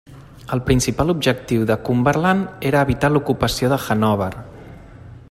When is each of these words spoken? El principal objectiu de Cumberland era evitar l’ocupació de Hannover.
El 0.55 0.61
principal 0.69 1.11
objectiu 1.13 1.67
de 1.71 1.77
Cumberland 1.89 2.65
era 2.71 2.83
evitar 2.89 3.13
l’ocupació 3.15 3.73
de 3.75 3.81
Hannover. 3.85 4.35